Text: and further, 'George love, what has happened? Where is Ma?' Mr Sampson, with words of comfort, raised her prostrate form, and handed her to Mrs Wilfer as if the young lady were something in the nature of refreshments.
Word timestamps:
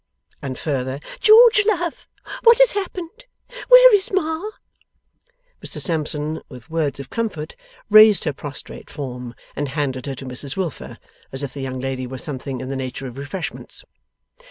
and 0.41 0.57
further, 0.57 0.99
'George 1.19 1.63
love, 1.67 2.07
what 2.41 2.57
has 2.57 2.71
happened? 2.71 3.25
Where 3.67 3.93
is 3.93 4.09
Ma?' 4.11 4.49
Mr 5.63 5.79
Sampson, 5.79 6.41
with 6.49 6.71
words 6.71 6.99
of 6.99 7.11
comfort, 7.11 7.55
raised 7.87 8.23
her 8.23 8.33
prostrate 8.33 8.89
form, 8.89 9.35
and 9.55 9.67
handed 9.69 10.07
her 10.07 10.15
to 10.15 10.25
Mrs 10.25 10.57
Wilfer 10.57 10.97
as 11.31 11.43
if 11.43 11.53
the 11.53 11.61
young 11.61 11.79
lady 11.79 12.07
were 12.07 12.17
something 12.17 12.61
in 12.61 12.69
the 12.69 12.75
nature 12.75 13.05
of 13.05 13.15
refreshments. 13.19 13.85